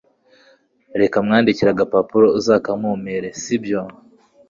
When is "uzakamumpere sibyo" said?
2.39-3.81